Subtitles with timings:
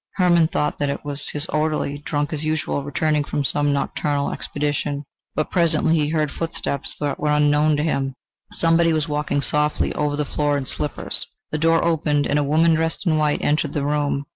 [0.15, 5.03] Hermann thought that it was his orderly, drunk as usual, returning from some nocturnal expedition,
[5.35, 8.15] but presently he heard footsteps that were unknown to him:
[8.53, 11.27] somebody was walking softly over the floor in slippers.
[11.51, 14.25] The door opened, and a woman dressed in white, entered the room.